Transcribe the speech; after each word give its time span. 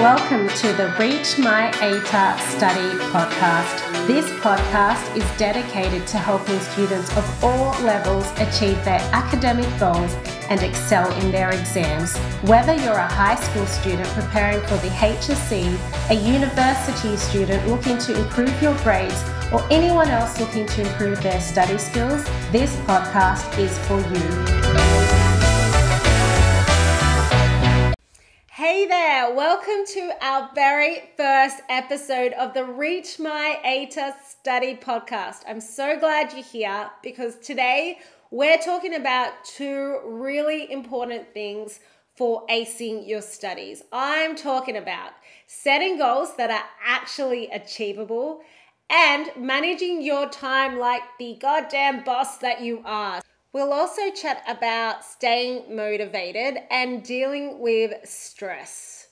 Welcome 0.00 0.48
to 0.48 0.72
the 0.72 0.96
Reach 0.98 1.36
My 1.36 1.70
ATAR 1.72 2.40
Study 2.56 2.96
podcast. 3.12 4.06
This 4.06 4.24
podcast 4.40 5.14
is 5.14 5.38
dedicated 5.38 6.06
to 6.06 6.16
helping 6.16 6.58
students 6.60 7.14
of 7.18 7.44
all 7.44 7.78
levels 7.82 8.26
achieve 8.38 8.82
their 8.82 9.00
academic 9.12 9.68
goals 9.78 10.14
and 10.48 10.62
excel 10.62 11.12
in 11.20 11.30
their 11.30 11.50
exams. 11.50 12.16
Whether 12.48 12.76
you're 12.76 12.94
a 12.94 13.12
high 13.12 13.34
school 13.34 13.66
student 13.66 14.08
preparing 14.14 14.62
for 14.62 14.76
the 14.76 14.88
HSC, 14.88 15.78
a 16.08 16.14
university 16.14 17.18
student 17.18 17.68
looking 17.68 17.98
to 17.98 18.18
improve 18.18 18.62
your 18.62 18.74
grades, 18.78 19.22
or 19.52 19.62
anyone 19.70 20.08
else 20.08 20.40
looking 20.40 20.64
to 20.64 20.80
improve 20.80 21.22
their 21.22 21.42
study 21.42 21.76
skills, 21.76 22.24
this 22.52 22.74
podcast 22.86 23.58
is 23.58 23.76
for 23.86 24.00
you. 24.00 24.99
Hey 28.60 28.84
there, 28.84 29.34
welcome 29.34 29.86
to 29.86 30.12
our 30.20 30.50
very 30.54 31.04
first 31.16 31.62
episode 31.70 32.34
of 32.34 32.52
the 32.52 32.62
Reach 32.62 33.18
My 33.18 33.58
ATAR 33.64 34.12
Study 34.28 34.74
podcast. 34.76 35.44
I'm 35.48 35.62
so 35.62 35.98
glad 35.98 36.34
you're 36.34 36.44
here 36.44 36.90
because 37.02 37.36
today 37.36 38.00
we're 38.30 38.58
talking 38.58 38.94
about 38.94 39.32
two 39.46 40.00
really 40.04 40.70
important 40.70 41.32
things 41.32 41.80
for 42.16 42.46
acing 42.48 43.08
your 43.08 43.22
studies. 43.22 43.82
I'm 43.94 44.36
talking 44.36 44.76
about 44.76 45.12
setting 45.46 45.96
goals 45.96 46.36
that 46.36 46.50
are 46.50 46.68
actually 46.86 47.46
achievable 47.46 48.42
and 48.90 49.30
managing 49.38 50.02
your 50.02 50.28
time 50.28 50.78
like 50.78 51.02
the 51.18 51.38
goddamn 51.40 52.04
boss 52.04 52.36
that 52.36 52.60
you 52.60 52.82
are. 52.84 53.22
We'll 53.52 53.72
also 53.72 54.12
chat 54.12 54.44
about 54.46 55.04
staying 55.04 55.74
motivated 55.74 56.62
and 56.70 57.02
dealing 57.02 57.58
with 57.58 58.08
stress. 58.08 59.08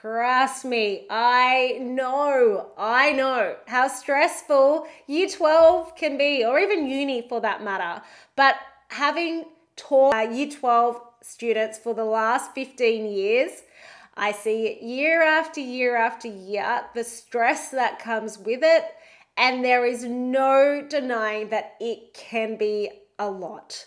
Trust 0.00 0.64
me, 0.64 1.06
I 1.10 1.78
know, 1.82 2.70
I 2.78 3.12
know 3.12 3.56
how 3.66 3.88
stressful 3.88 4.86
year 5.06 5.28
12 5.28 5.96
can 5.96 6.16
be, 6.16 6.44
or 6.46 6.58
even 6.58 6.86
uni 6.86 7.26
for 7.28 7.42
that 7.42 7.62
matter. 7.62 8.02
But 8.36 8.56
having 8.88 9.44
taught 9.76 10.32
year 10.32 10.50
12 10.50 11.00
students 11.20 11.78
for 11.78 11.92
the 11.92 12.06
last 12.06 12.54
15 12.54 13.12
years, 13.12 13.50
I 14.14 14.32
see 14.32 14.78
year 14.82 15.22
after 15.22 15.60
year 15.60 15.94
after 15.96 16.28
year, 16.28 16.84
the 16.94 17.04
stress 17.04 17.70
that 17.70 17.98
comes 17.98 18.38
with 18.38 18.60
it. 18.62 18.84
And 19.36 19.62
there 19.62 19.84
is 19.84 20.04
no 20.04 20.86
denying 20.88 21.50
that 21.50 21.74
it 21.80 22.14
can 22.14 22.56
be 22.56 22.90
a 23.18 23.30
lot. 23.30 23.86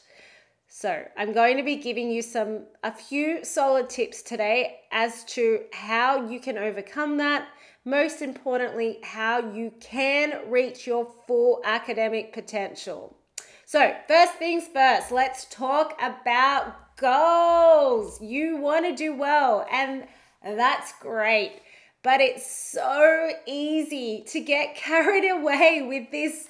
So, 0.68 1.06
I'm 1.18 1.34
going 1.34 1.58
to 1.58 1.64
be 1.64 1.78
giving 1.78 2.12
you 2.12 2.22
some 2.22 2.66
a 2.84 2.92
few 2.92 3.44
solid 3.44 3.90
tips 3.90 4.22
today 4.22 4.82
as 4.92 5.24
to 5.26 5.62
how 5.74 6.28
you 6.28 6.40
can 6.40 6.58
overcome 6.58 7.18
that. 7.18 7.48
Most 7.86 8.22
importantly, 8.22 9.00
how 9.02 9.54
you 9.54 9.74
can 9.80 10.50
reach 10.50 10.86
your 10.86 11.08
full 11.26 11.62
academic 11.64 12.34
potential. 12.34 13.16
So, 13.66 13.96
first 14.08 14.34
things 14.34 14.68
first, 14.68 15.12
let's 15.12 15.46
talk 15.46 15.98
about 16.02 16.96
goals. 16.98 18.22
You 18.22 18.58
want 18.58 18.86
to 18.86 18.96
do 18.96 19.16
well, 19.16 19.66
and 19.72 20.06
that's 20.44 20.94
great. 21.00 21.62
But 22.04 22.22
it's 22.22 22.50
so 22.50 23.32
easy 23.46 24.24
to 24.28 24.40
get 24.40 24.76
carried 24.76 25.30
away 25.30 25.86
with 25.88 26.12
this 26.12 26.50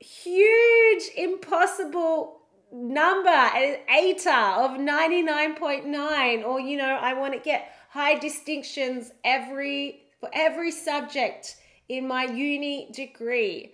huge, 0.00 0.71
impossible 1.16 2.40
number, 2.72 3.28
an 3.28 3.78
ATAR 3.90 4.64
of 4.64 4.80
99.9, 4.80 6.44
or 6.44 6.60
you 6.60 6.76
know, 6.76 6.98
I 7.00 7.14
want 7.14 7.34
to 7.34 7.40
get 7.40 7.72
high 7.90 8.18
distinctions 8.18 9.12
every 9.24 10.04
for 10.20 10.30
every 10.32 10.70
subject 10.70 11.56
in 11.88 12.06
my 12.06 12.24
uni 12.24 12.88
degree. 12.92 13.72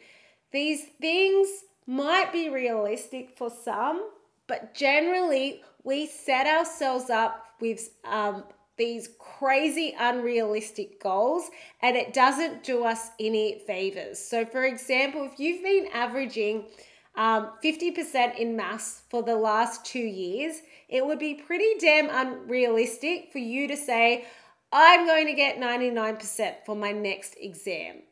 These 0.50 0.84
things 1.00 1.48
might 1.86 2.32
be 2.32 2.48
realistic 2.48 3.36
for 3.36 3.50
some, 3.50 4.10
but 4.46 4.74
generally 4.74 5.62
we 5.84 6.06
set 6.06 6.46
ourselves 6.46 7.10
up 7.10 7.44
with 7.60 7.90
um, 8.04 8.44
these 8.78 9.10
crazy 9.18 9.94
unrealistic 9.98 11.02
goals 11.02 11.50
and 11.82 11.96
it 11.96 12.14
doesn't 12.14 12.62
do 12.62 12.84
us 12.84 13.10
any 13.20 13.58
favors. 13.66 14.18
So, 14.18 14.46
for 14.46 14.64
example, 14.64 15.28
if 15.30 15.38
you've 15.38 15.62
been 15.62 15.88
averaging 15.92 16.64
um, 17.18 17.50
50% 17.64 18.38
in 18.38 18.56
maths 18.56 19.02
for 19.10 19.24
the 19.24 19.34
last 19.34 19.84
two 19.84 19.98
years, 19.98 20.62
it 20.88 21.04
would 21.04 21.18
be 21.18 21.34
pretty 21.34 21.74
damn 21.80 22.08
unrealistic 22.08 23.30
for 23.32 23.38
you 23.38 23.66
to 23.66 23.76
say, 23.76 24.24
I'm 24.72 25.04
going 25.04 25.26
to 25.26 25.34
get 25.34 25.58
99% 25.58 26.54
for 26.64 26.76
my 26.76 26.92
next 26.92 27.34
exam. 27.40 28.02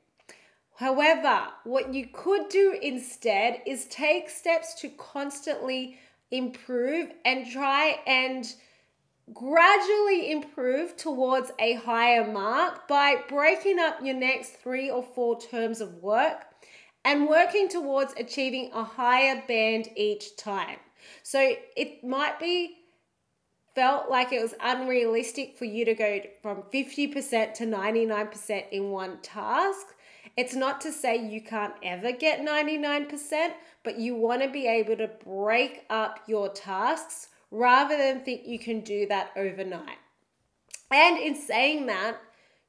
However, 0.75 1.47
what 1.63 1.95
you 1.95 2.09
could 2.13 2.49
do 2.49 2.77
instead 2.83 3.63
is 3.65 3.85
take 3.87 4.29
steps 4.29 4.75
to 4.81 4.89
constantly 4.89 5.99
improve 6.33 7.13
and 7.25 7.49
try 7.49 8.01
and 8.09 8.45
gradually 9.33 10.33
improve 10.33 10.97
towards 10.97 11.53
a 11.61 11.75
higher 11.75 12.27
mark 12.27 12.89
by 12.89 13.23
breaking 13.29 13.79
up 13.79 13.99
your 14.03 14.17
next 14.17 14.57
three 14.57 14.91
or 14.91 15.05
four 15.05 15.41
terms 15.41 15.81
of 15.81 16.03
work 16.03 16.45
and 17.07 17.29
working 17.29 17.69
towards 17.69 18.13
achieving 18.19 18.69
a 18.75 18.83
higher 18.83 19.41
band 19.47 19.89
each 19.95 20.37
time. 20.37 20.79
So 21.23 21.55
it 21.77 22.03
might 22.03 22.41
be 22.41 22.79
felt 23.77 24.11
like 24.11 24.33
it 24.33 24.43
was 24.43 24.55
unrealistic 24.61 25.57
for 25.57 25.67
you 25.67 25.85
to 25.85 25.95
go 25.95 26.21
from 26.43 26.65
50% 26.75 27.55
to 27.55 27.65
99% 27.65 28.65
in 28.73 28.91
one 28.91 29.21
task. 29.23 29.87
It's 30.37 30.57
not 30.57 30.81
to 30.81 30.91
say 30.91 31.17
you 31.17 31.41
can't 31.41 31.75
ever 31.85 32.11
get 32.11 32.41
99%, 32.41 33.53
but 33.85 34.01
you 34.01 34.17
want 34.17 34.43
to 34.43 34.51
be 34.51 34.67
able 34.67 34.97
to 34.97 35.09
break 35.25 35.85
up 35.89 36.21
your 36.27 36.49
tasks 36.49 37.29
rather 37.53 37.97
than 37.97 38.25
think 38.25 38.47
you 38.47 38.59
can 38.59 38.81
do 38.81 39.07
that 39.07 39.31
overnight. 39.37 39.99
And 40.91 41.19
in 41.19 41.37
saying 41.37 41.87
that, 41.87 42.17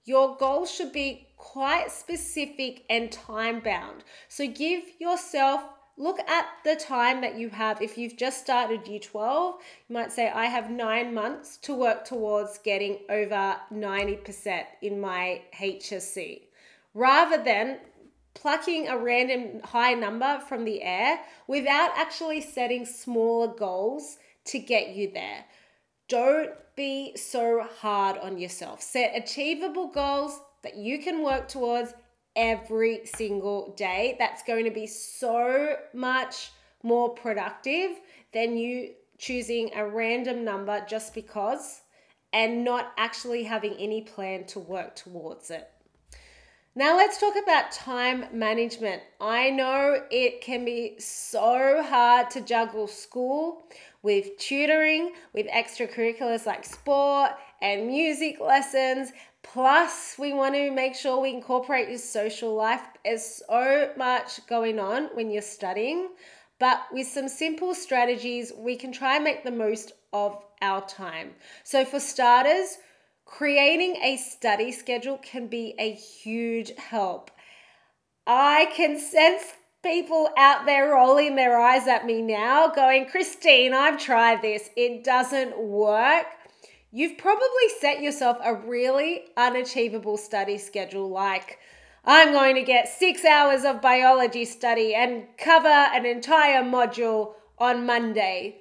your 0.07 0.37
goals 0.37 0.71
should 0.71 0.93
be 0.93 1.27
quite 1.35 1.91
specific 1.91 2.83
and 2.89 3.11
time 3.11 3.59
bound. 3.59 4.03
So 4.29 4.47
give 4.47 4.83
yourself 4.99 5.61
look 5.97 6.19
at 6.29 6.45
the 6.63 6.75
time 6.75 7.21
that 7.21 7.37
you 7.37 7.49
have. 7.49 7.81
If 7.81 7.97
you've 7.97 8.15
just 8.15 8.39
started 8.39 8.87
year 8.87 8.99
12, 8.99 9.55
you 9.89 9.93
might 9.93 10.11
say, 10.11 10.29
I 10.29 10.45
have 10.45 10.69
nine 10.69 11.13
months 11.13 11.57
to 11.57 11.73
work 11.73 12.05
towards 12.05 12.59
getting 12.59 12.99
over 13.09 13.57
90% 13.73 14.63
in 14.81 15.01
my 15.01 15.41
HSC. 15.59 16.41
Rather 16.93 17.43
than 17.43 17.79
plucking 18.35 18.87
a 18.87 18.97
random 18.97 19.61
high 19.63 19.95
number 19.95 20.39
from 20.47 20.63
the 20.63 20.83
air 20.83 21.19
without 21.47 21.89
actually 21.97 22.41
setting 22.41 22.85
smaller 22.85 23.47
goals 23.47 24.17
to 24.45 24.59
get 24.59 24.89
you 24.89 25.11
there. 25.11 25.45
Don't 26.07 26.51
be 26.75 27.15
so 27.17 27.67
hard 27.79 28.17
on 28.19 28.37
yourself. 28.37 28.81
Set 28.81 29.11
achievable 29.15 29.87
goals 29.87 30.39
that 30.63 30.77
you 30.77 30.99
can 30.99 31.21
work 31.21 31.47
towards 31.47 31.93
every 32.35 33.05
single 33.05 33.73
day. 33.75 34.15
That's 34.17 34.43
going 34.43 34.65
to 34.65 34.71
be 34.71 34.87
so 34.87 35.75
much 35.93 36.51
more 36.83 37.09
productive 37.09 37.91
than 38.33 38.55
you 38.57 38.91
choosing 39.17 39.71
a 39.75 39.85
random 39.85 40.45
number 40.45 40.85
just 40.87 41.13
because 41.13 41.81
and 42.31 42.63
not 42.63 42.93
actually 42.97 43.43
having 43.43 43.73
any 43.73 44.01
plan 44.01 44.45
to 44.45 44.59
work 44.59 44.95
towards 44.95 45.49
it. 45.49 45.69
Now, 46.75 46.95
let's 46.95 47.19
talk 47.19 47.33
about 47.41 47.71
time 47.71 48.25
management. 48.31 49.01
I 49.19 49.49
know 49.49 50.03
it 50.11 50.41
can 50.41 50.63
be 50.63 50.99
so 50.99 51.81
hard 51.81 52.29
to 52.31 52.41
juggle 52.41 52.85
school 52.85 53.63
with 54.07 54.37
tutoring, 54.37 55.11
with 55.33 55.47
extracurriculars 55.47 56.45
like 56.45 56.63
sport 56.63 57.31
and 57.61 57.87
music 57.87 58.39
lessons, 58.39 59.11
Plus, 59.53 60.15
we 60.19 60.33
want 60.33 60.55
to 60.55 60.71
make 60.71 60.93
sure 60.93 61.21
we 61.21 61.29
incorporate 61.29 61.87
your 61.87 61.97
social 61.97 62.53
life. 62.53 62.81
There's 63.03 63.41
so 63.47 63.91
much 63.95 64.45
going 64.45 64.77
on 64.77 65.05
when 65.15 65.31
you're 65.31 65.41
studying, 65.41 66.09
but 66.59 66.81
with 66.91 67.07
some 67.07 67.29
simple 67.29 67.73
strategies, 67.73 68.51
we 68.57 68.75
can 68.75 68.91
try 68.91 69.15
and 69.15 69.23
make 69.23 69.43
the 69.43 69.51
most 69.51 69.93
of 70.11 70.37
our 70.61 70.85
time. 70.85 71.31
So, 71.63 71.85
for 71.85 71.99
starters, 71.99 72.77
creating 73.25 73.95
a 74.03 74.17
study 74.17 74.71
schedule 74.71 75.17
can 75.17 75.47
be 75.47 75.75
a 75.79 75.93
huge 75.93 76.73
help. 76.75 77.31
I 78.27 78.69
can 78.75 78.99
sense 78.99 79.53
people 79.87 80.29
out 80.37 80.65
there 80.65 80.91
rolling 80.91 81.37
their 81.37 81.57
eyes 81.57 81.87
at 81.87 82.05
me 82.05 82.21
now, 82.21 82.67
going, 82.67 83.05
Christine, 83.05 83.73
I've 83.73 83.97
tried 83.97 84.41
this, 84.41 84.69
it 84.75 85.01
doesn't 85.05 85.57
work. 85.57 86.25
You've 86.91 87.17
probably 87.17 87.69
set 87.79 88.01
yourself 88.01 88.37
a 88.43 88.53
really 88.53 89.25
unachievable 89.37 90.17
study 90.17 90.57
schedule 90.57 91.09
like, 91.09 91.59
I'm 92.03 92.33
going 92.33 92.55
to 92.55 92.63
get 92.63 92.89
six 92.89 93.23
hours 93.23 93.63
of 93.63 93.81
biology 93.81 94.43
study 94.43 94.93
and 94.93 95.23
cover 95.37 95.67
an 95.67 96.05
entire 96.05 96.63
module 96.63 97.35
on 97.57 97.85
Monday. 97.85 98.57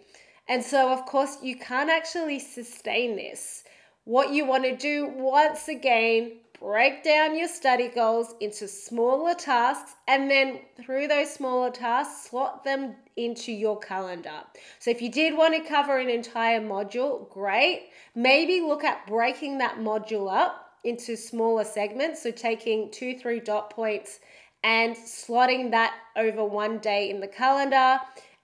And 0.49 0.63
so, 0.63 0.93
of 0.93 1.07
course, 1.07 1.39
you 1.43 1.57
can't 1.57 1.91
actually 1.91 2.39
sustain 2.39 3.17
this. 3.17 3.65
what 4.07 4.33
you 4.33 4.47
want 4.47 4.63
to 4.63 4.77
do 4.77 5.13
once 5.17 5.67
again 5.67 6.31
break 6.61 7.03
down 7.03 7.37
your 7.37 7.49
study 7.49 7.89
goals 7.89 8.35
into 8.41 8.67
smaller 8.67 9.35
tasks 9.35 9.95
and 10.09 10.31
then 10.31 10.61
through 10.81 11.09
those 11.09 11.33
smaller 11.33 11.71
tasks 11.71 12.29
slot 12.31 12.65
them 12.65 12.95
into 13.17 13.53
your 13.53 13.79
calendar. 13.79 14.43
So 14.79 14.91
if 14.91 15.03
you 15.03 15.11
did 15.11 15.37
want 15.37 15.55
to 15.55 15.69
cover 15.69 15.99
an 15.99 16.09
entire 16.09 16.61
module, 16.61 17.29
great. 17.31 17.91
Maybe 18.15 18.61
look 18.61 18.85
at 18.85 19.07
breaking 19.07 19.59
that 19.59 19.79
module 19.79 20.33
up 20.33 20.63
into 20.85 21.17
smaller 21.17 21.65
segments, 21.65 22.23
so 22.23 22.31
taking 22.31 22.91
2 22.91 23.19
3 23.19 23.41
dot 23.41 23.71
points 23.71 24.21
and 24.63 24.97
slotting 24.97 25.71
that 25.71 25.95
over 26.17 26.45
one 26.45 26.79
day 26.79 27.11
in 27.11 27.21
the 27.21 27.29
calendar 27.29 27.99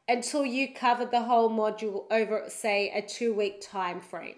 until 0.09 0.45
you 0.45 0.73
cover 0.75 1.07
the 1.07 1.23
whole 1.23 1.49
module 1.49 2.05
over 2.11 2.45
say 2.49 2.91
a 2.95 3.03
2 3.03 3.33
week 3.33 3.61
time 3.61 4.01
frame. 4.01 4.37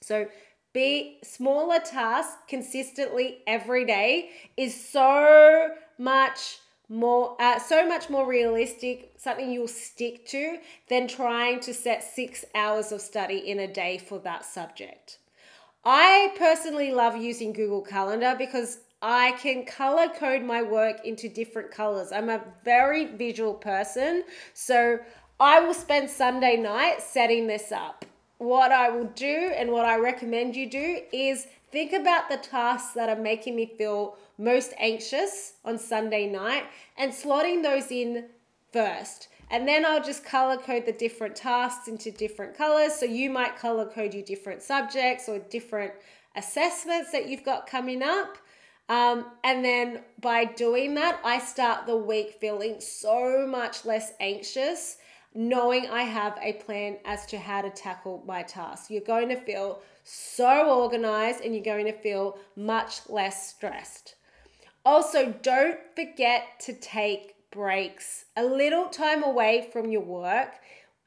So 0.00 0.26
be 0.72 1.18
smaller 1.22 1.78
tasks 1.78 2.36
consistently 2.48 3.38
every 3.46 3.84
day 3.84 4.30
is 4.56 4.88
so 4.88 5.70
much 5.98 6.58
more 6.88 7.36
uh, 7.40 7.58
so 7.58 7.88
much 7.88 8.10
more 8.10 8.26
realistic 8.26 9.12
something 9.16 9.50
you'll 9.50 9.68
stick 9.68 10.26
to 10.26 10.58
than 10.88 11.08
trying 11.08 11.58
to 11.60 11.72
set 11.72 12.02
six 12.02 12.44
hours 12.54 12.92
of 12.92 13.00
study 13.00 13.38
in 13.38 13.58
a 13.60 13.72
day 13.72 13.98
for 13.98 14.18
that 14.18 14.44
subject. 14.44 15.18
I 15.84 16.34
personally 16.38 16.92
love 16.92 17.16
using 17.16 17.52
google 17.52 17.82
calendar 17.82 18.34
because 18.38 18.78
i 19.00 19.32
can 19.32 19.64
color 19.64 20.08
code 20.08 20.42
my 20.42 20.62
work 20.62 21.04
into 21.04 21.28
different 21.28 21.70
colors. 21.70 22.12
I'm 22.12 22.28
a 22.28 22.42
very 22.64 23.06
visual 23.06 23.54
person 23.54 24.24
so 24.54 24.98
i 25.40 25.60
will 25.60 25.74
spend 25.74 26.10
sunday 26.10 26.56
night 26.56 27.00
setting 27.00 27.46
this 27.46 27.72
up 27.72 28.04
what 28.42 28.72
I 28.72 28.90
will 28.90 29.06
do 29.14 29.52
and 29.56 29.70
what 29.70 29.84
I 29.84 29.96
recommend 29.98 30.56
you 30.56 30.68
do 30.68 31.00
is 31.12 31.46
think 31.70 31.92
about 31.92 32.28
the 32.28 32.36
tasks 32.36 32.92
that 32.94 33.08
are 33.08 33.20
making 33.20 33.54
me 33.54 33.66
feel 33.66 34.16
most 34.36 34.72
anxious 34.78 35.54
on 35.64 35.78
Sunday 35.78 36.26
night 36.26 36.64
and 36.98 37.12
slotting 37.12 37.62
those 37.62 37.90
in 37.90 38.26
first. 38.72 39.28
And 39.50 39.68
then 39.68 39.84
I'll 39.84 40.02
just 40.02 40.24
color 40.24 40.56
code 40.56 40.86
the 40.86 40.92
different 40.92 41.36
tasks 41.36 41.86
into 41.86 42.10
different 42.10 42.56
colors. 42.56 42.94
So 42.94 43.06
you 43.06 43.30
might 43.30 43.56
color 43.56 43.86
code 43.86 44.14
your 44.14 44.24
different 44.24 44.62
subjects 44.62 45.28
or 45.28 45.38
different 45.38 45.92
assessments 46.34 47.12
that 47.12 47.28
you've 47.28 47.44
got 47.44 47.66
coming 47.66 48.02
up. 48.02 48.38
Um, 48.88 49.26
and 49.44 49.64
then 49.64 50.00
by 50.20 50.46
doing 50.46 50.94
that, 50.94 51.20
I 51.22 51.38
start 51.38 51.86
the 51.86 51.96
week 51.96 52.38
feeling 52.40 52.80
so 52.80 53.46
much 53.46 53.84
less 53.84 54.12
anxious 54.20 54.96
knowing 55.34 55.86
I 55.86 56.02
have 56.02 56.38
a 56.40 56.54
plan 56.54 56.98
as 57.04 57.26
to 57.26 57.38
how 57.38 57.62
to 57.62 57.70
tackle 57.70 58.22
my 58.26 58.42
task. 58.42 58.90
You're 58.90 59.00
going 59.00 59.28
to 59.30 59.36
feel 59.36 59.80
so 60.04 60.80
organized 60.80 61.40
and 61.40 61.54
you're 61.54 61.64
going 61.64 61.86
to 61.86 61.92
feel 61.92 62.38
much 62.56 63.08
less 63.08 63.50
stressed. 63.50 64.16
Also, 64.84 65.32
don't 65.42 65.78
forget 65.94 66.60
to 66.60 66.72
take 66.72 67.34
breaks. 67.50 68.24
A 68.36 68.44
little 68.44 68.88
time 68.88 69.22
away 69.22 69.68
from 69.72 69.90
your 69.90 70.02
work 70.02 70.54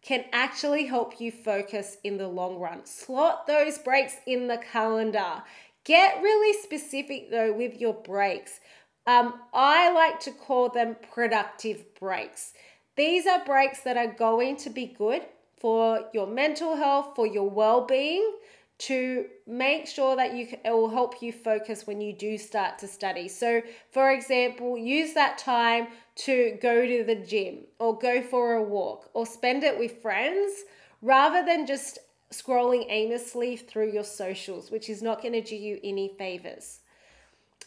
can 0.01 0.23
actually 0.31 0.85
help 0.85 1.19
you 1.19 1.31
focus 1.31 1.97
in 2.03 2.17
the 2.17 2.27
long 2.27 2.57
run. 2.57 2.85
Slot 2.85 3.47
those 3.47 3.79
breaks 3.79 4.15
in 4.25 4.47
the 4.47 4.57
calendar. 4.57 5.43
Get 5.83 6.21
really 6.21 6.57
specific 6.61 7.31
though 7.31 7.51
with 7.51 7.81
your 7.81 7.93
breaks. 7.93 8.59
Um, 9.07 9.41
I 9.53 9.91
like 9.91 10.19
to 10.21 10.31
call 10.31 10.69
them 10.69 10.95
productive 11.13 11.93
breaks. 11.99 12.53
These 12.95 13.27
are 13.27 13.43
breaks 13.43 13.81
that 13.81 13.97
are 13.97 14.13
going 14.13 14.55
to 14.57 14.69
be 14.69 14.85
good 14.85 15.23
for 15.57 16.05
your 16.13 16.27
mental 16.27 16.75
health, 16.75 17.13
for 17.15 17.27
your 17.27 17.49
well 17.49 17.85
being, 17.85 18.35
to 18.77 19.25
make 19.47 19.87
sure 19.87 20.15
that 20.15 20.33
you 20.33 20.47
it 20.63 20.71
will 20.71 20.89
help 20.89 21.21
you 21.21 21.31
focus 21.31 21.87
when 21.87 22.01
you 22.01 22.13
do 22.13 22.37
start 22.37 22.77
to 22.79 22.87
study. 22.87 23.27
So, 23.27 23.61
for 23.91 24.11
example, 24.11 24.77
use 24.77 25.13
that 25.13 25.37
time 25.37 25.87
to 26.17 26.57
go 26.61 26.85
to 26.85 27.03
the 27.03 27.15
gym 27.15 27.59
or 27.79 27.97
go 27.97 28.21
for 28.21 28.55
a 28.55 28.63
walk 28.63 29.09
or 29.13 29.25
spend 29.25 29.63
it 29.63 29.77
with 29.79 30.01
friends 30.01 30.63
rather 31.01 31.45
than 31.45 31.65
just 31.65 31.99
scrolling 32.31 32.85
aimlessly 32.89 33.55
through 33.55 33.91
your 33.91 34.03
socials, 34.03 34.71
which 34.71 34.89
is 34.89 35.01
not 35.01 35.21
going 35.21 35.33
to 35.33 35.41
do 35.41 35.55
you 35.55 35.79
any 35.83 36.13
favors. 36.17 36.79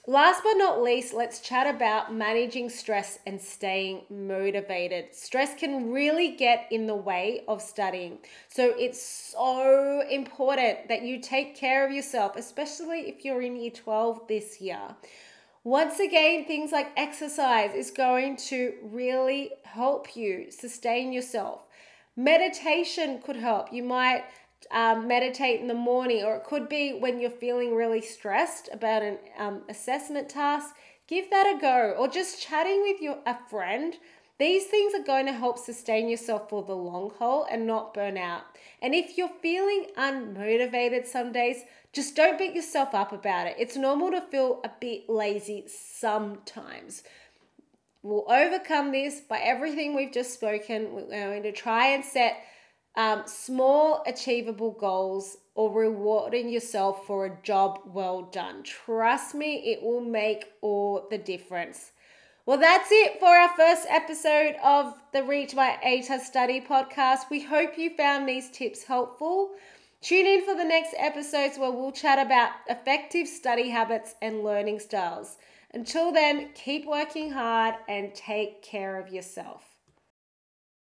Last 0.09 0.43
but 0.43 0.55
not 0.55 0.83
least, 0.83 1.13
let's 1.13 1.39
chat 1.39 1.67
about 1.67 2.15
managing 2.15 2.71
stress 2.71 3.19
and 3.27 3.39
staying 3.39 4.05
motivated. 4.09 5.15
Stress 5.15 5.55
can 5.55 5.93
really 5.93 6.35
get 6.35 6.67
in 6.71 6.87
the 6.87 6.95
way 6.95 7.45
of 7.47 7.61
studying. 7.61 8.17
So 8.49 8.73
it's 8.79 9.03
so 9.03 10.03
important 10.11 10.89
that 10.89 11.03
you 11.03 11.21
take 11.21 11.55
care 11.55 11.85
of 11.87 11.93
yourself, 11.93 12.37
especially 12.37 13.01
if 13.01 13.23
you're 13.23 13.43
in 13.43 13.57
year 13.57 13.71
12 13.71 14.27
this 14.29 14.63
year. 14.63 14.97
Once 15.63 16.01
again, 16.01 16.47
things 16.47 16.73
like 16.73 16.89
exercise 16.97 17.75
is 17.75 17.91
going 17.91 18.39
to 18.49 18.77
really 18.83 19.51
help 19.65 20.17
you 20.17 20.51
sustain 20.51 21.13
yourself. 21.13 21.67
Meditation 22.17 23.21
could 23.21 23.37
help. 23.37 23.75
You 23.75 23.83
might 23.83 24.25
um, 24.71 25.09
meditate 25.09 25.61
in 25.61 25.69
the 25.69 25.75
morning, 25.75 26.25
or 26.25 26.37
it 26.37 26.45
could 26.45 26.69
be 26.69 26.93
when 26.93 27.21
you're 27.21 27.31
feeling 27.31 27.75
really 27.75 28.01
stressed 28.03 28.69
about 28.73 29.03
an 29.03 29.19
um, 29.39 29.63
assessment 29.69 30.29
task. 30.29 30.75
Give 31.07 31.31
that 31.31 31.57
a 31.57 31.61
go, 31.61 31.95
or 31.99 32.09
just 32.09 32.43
chatting 32.43 32.83
with 32.83 33.01
your 33.01 33.19
a 33.27 33.37
friend. 33.49 33.95
These 34.39 34.67
things 34.67 34.95
are 34.95 35.03
going 35.03 35.27
to 35.27 35.33
help 35.33 35.59
sustain 35.59 36.09
yourself 36.09 36.49
for 36.49 36.63
the 36.63 36.75
long 36.75 37.11
haul 37.19 37.47
and 37.51 37.67
not 37.67 37.93
burn 37.93 38.17
out. 38.17 38.43
And 38.81 38.95
if 38.95 39.19
you're 39.19 39.33
feeling 39.43 39.87
unmotivated 39.97 41.07
some 41.07 41.33
days, 41.33 41.63
just 41.93 42.15
don't 42.15 42.39
beat 42.39 42.55
yourself 42.55 42.95
up 42.95 43.13
about 43.13 43.49
it. 43.49 43.57
It's 43.59 43.77
normal 43.77 44.13
to 44.13 44.21
feel 44.21 44.61
a 44.63 44.71
bit 44.81 45.09
lazy 45.09 45.65
sometimes. 45.67 47.03
We'll 48.03 48.31
overcome 48.31 48.93
this 48.93 49.21
by 49.21 49.39
everything 49.39 49.97
we've 49.97 50.13
just 50.13 50.35
spoken. 50.35 50.93
We're 50.93 51.09
going 51.09 51.43
to 51.43 51.53
try 51.53 51.89
and 51.89 52.05
set 52.05 52.37
um, 52.99 53.23
small 53.27 54.03
achievable 54.09 54.73
goals 54.73 55.39
or 55.55 55.73
rewarding 55.73 56.49
yourself 56.49 57.07
for 57.07 57.27
a 57.27 57.43
job 57.45 57.79
well 57.87 58.23
done. 58.23 58.65
Trust 58.65 59.37
me, 59.37 59.71
it 59.71 59.85
will 59.85 60.01
make 60.01 60.47
all 60.63 61.07
the 61.09 61.17
difference. 61.17 61.93
Well, 62.45 62.59
that's 62.59 62.89
it 62.91 63.21
for 63.21 63.29
our 63.29 63.51
first 63.57 63.87
episode 63.89 64.57
of 64.65 64.95
the 65.13 65.23
Reach 65.23 65.55
My 65.55 65.79
ATAR 65.85 66.19
Study 66.19 66.61
podcast. 66.61 67.31
We 67.31 67.41
hope 67.41 67.79
you 67.79 67.91
found 67.97 68.29
these 68.29 68.51
tips 68.51 68.83
helpful. 68.83 69.51
Tune 70.01 70.27
in 70.27 70.45
for 70.45 70.57
the 70.57 70.65
next 70.65 70.93
episodes 70.99 71.57
where 71.57 71.71
we'll 71.71 71.93
chat 71.93 72.19
about 72.19 72.51
effective 72.69 73.29
study 73.29 73.69
habits 73.69 74.17
and 74.21 74.43
learning 74.43 74.81
styles. 74.81 75.37
Until 75.73 76.11
then, 76.11 76.49
keep 76.55 76.85
working 76.85 77.31
hard 77.31 77.77
and 77.89 78.13
take 78.13 78.61
care 78.61 78.99
of 78.99 79.13
yourself. 79.13 79.68